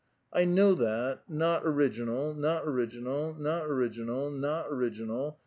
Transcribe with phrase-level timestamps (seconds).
[0.33, 0.73] ''I know;
[1.27, 5.39] not original, not original, not original, not original."